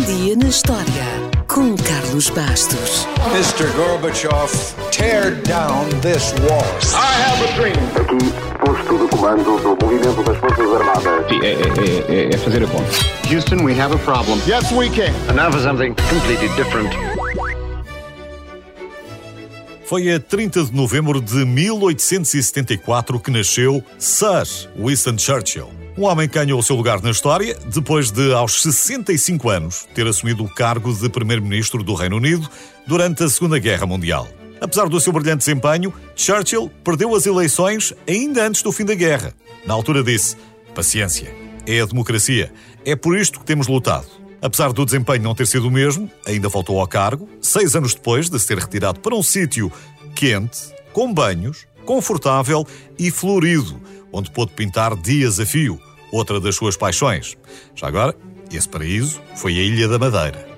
[0.00, 1.04] Um dia na história
[1.46, 3.06] com Carlos Bastos.
[3.34, 3.70] Mr.
[3.76, 4.50] Gorbachev,
[4.90, 6.64] tear down this wall.
[6.94, 7.76] I have a dream.
[8.00, 8.32] Aqui,
[8.64, 11.28] posto de comando do movimento das Forças Armadas.
[11.28, 12.90] Sim, é, é, é, é fazer a conta.
[13.30, 14.40] Houston, we have a problem.
[14.46, 15.12] Yes, we can.
[15.28, 16.88] And now for something completely different.
[19.84, 24.46] Foi a 30 de novembro de 1874 que nasceu Sir
[24.78, 25.79] Winston Churchill.
[26.00, 30.06] Um homem que ganhou o seu lugar na história depois de, aos 65 anos, ter
[30.06, 32.48] assumido o cargo de Primeiro-Ministro do Reino Unido
[32.86, 34.26] durante a Segunda Guerra Mundial.
[34.62, 39.34] Apesar do seu brilhante desempenho, Churchill perdeu as eleições ainda antes do fim da guerra.
[39.66, 40.38] Na altura disse:
[40.74, 41.36] Paciência,
[41.66, 42.50] é a democracia,
[42.82, 44.06] é por isto que temos lutado.
[44.40, 48.30] Apesar do desempenho não ter sido o mesmo, ainda voltou ao cargo, seis anos depois
[48.30, 49.70] de se ter retirado para um sítio
[50.14, 50.60] quente,
[50.94, 52.66] com banhos, confortável
[52.98, 53.78] e florido,
[54.10, 55.78] onde pôde pintar dias a fio,
[56.12, 57.36] outra das suas paixões.
[57.74, 58.14] Já agora,
[58.52, 60.50] esse paraíso foi a Ilha da Madeira.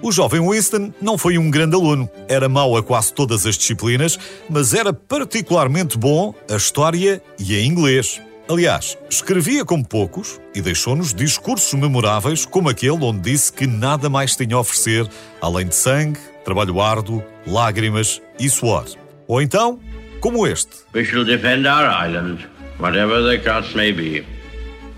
[0.00, 4.18] O jovem Winston não foi um grande aluno, era mau a quase todas as disciplinas,
[4.48, 8.20] mas era particularmente bom a história e a inglês.
[8.48, 14.36] Aliás, escrevia como poucos e deixou-nos discursos memoráveis, como aquele onde disse que nada mais
[14.36, 15.06] tinha a oferecer
[15.40, 18.86] além de sangue, trabalho árduo, lágrimas e suor.
[19.26, 19.80] Ou então,
[20.20, 20.70] como este.
[20.94, 24.37] We shall defend our island, whatever the cost may be.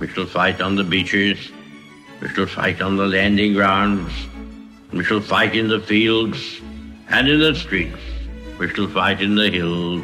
[0.01, 1.53] We shall fight on the beaches.
[2.23, 4.11] We shall fight on the landing grounds.
[4.93, 6.63] We shall fight in the fields
[7.11, 8.01] and in the streets.
[8.59, 10.03] We shall fight in the hills.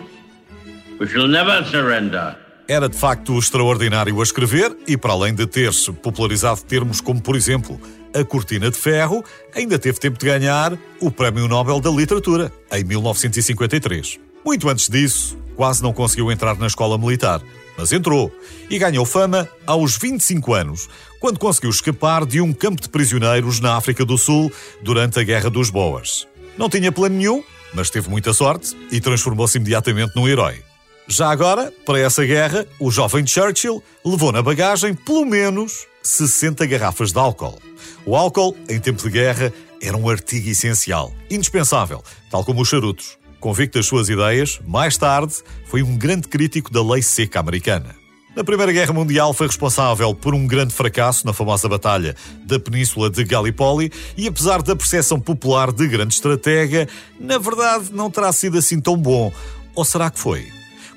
[1.01, 2.37] We shall never surrender.
[2.69, 7.37] Era de facto extraordinário a escrever e, para além de ter-se popularizado termos como, por
[7.37, 7.81] exemplo,
[8.13, 12.83] a Cortina de Ferro, ainda teve tempo de ganhar o Prémio Nobel da Literatura, em
[12.83, 14.26] 1953.
[14.47, 17.43] Muito antes disso, quase não conseguiu entrar na escola militar,
[17.77, 18.31] mas entrou
[18.71, 23.77] e ganhou fama aos 25 anos, quando conseguiu escapar de um campo de prisioneiros na
[23.77, 26.29] África do Sul durante a Guerra dos Boas.
[26.57, 27.43] Não tinha plano nenhum,
[27.75, 30.63] mas teve muita sorte e transformou-se imediatamente num herói.
[31.09, 37.11] Já agora, para essa guerra, o jovem Churchill levou na bagagem pelo menos 60 garrafas
[37.11, 37.59] de álcool.
[38.05, 39.53] O álcool, em tempo de guerra,
[39.83, 43.19] era um artigo essencial, indispensável, tal como os charutos.
[43.47, 45.37] Convicto das suas ideias, mais tarde
[45.67, 47.95] foi um grande crítico da lei seca americana.
[48.35, 53.09] Na Primeira Guerra Mundial foi responsável por um grande fracasso na famosa Batalha da Península
[53.09, 56.89] de Gallipoli e, apesar da percepção popular de grande estratega,
[57.21, 59.33] na verdade não terá sido assim tão bom.
[59.77, 60.49] Ou será que foi?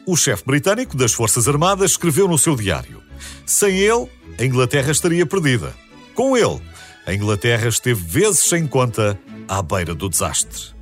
[0.03, 3.03] O chefe britânico das Forças Armadas escreveu no seu diário:
[3.45, 5.75] Sem ele, a Inglaterra estaria perdida.
[6.16, 6.59] Com ele,
[7.05, 10.78] a Inglaterra esteve vezes sem conta à beira do desastre.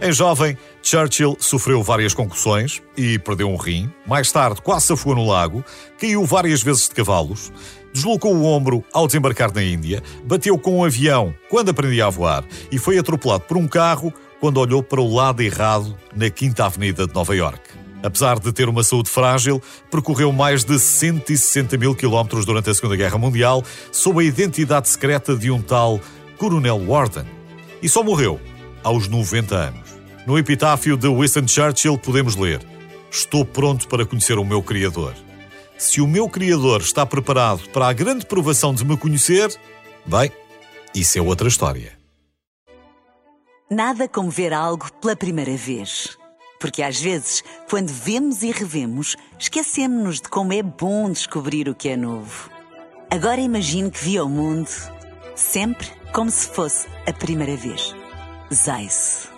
[0.00, 3.90] Em jovem, Churchill sofreu várias concussões e perdeu um rim.
[4.06, 5.64] Mais tarde, quase se afogou no lago,
[5.98, 7.50] caiu várias vezes de cavalos,
[7.92, 12.44] deslocou o ombro ao desembarcar na Índia, bateu com um avião quando aprendia a voar
[12.70, 17.04] e foi atropelado por um carro quando olhou para o lado errado na Quinta Avenida
[17.04, 17.60] de Nova York.
[18.00, 19.60] Apesar de ter uma saúde frágil,
[19.90, 25.34] percorreu mais de 160 mil quilómetros durante a Segunda Guerra Mundial sob a identidade secreta
[25.34, 26.00] de um tal
[26.36, 27.24] Coronel Warden.
[27.82, 28.40] E só morreu
[28.84, 29.87] aos 90 anos.
[30.28, 32.60] No epitáfio de Winston Churchill podemos ler:
[33.10, 35.14] Estou pronto para conhecer o meu Criador.
[35.78, 39.48] Se o meu Criador está preparado para a grande provação de me conhecer,
[40.04, 40.30] bem,
[40.94, 41.98] isso é outra história.
[43.70, 46.18] Nada como ver algo pela primeira vez.
[46.60, 51.88] Porque às vezes, quando vemos e revemos, esquecemos-nos de como é bom descobrir o que
[51.88, 52.50] é novo.
[53.10, 54.68] Agora imagine que viu o mundo
[55.34, 57.96] sempre como se fosse a primeira vez.
[58.52, 59.37] Zais.